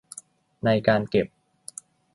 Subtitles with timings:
[0.65, 1.27] ในการเก็บ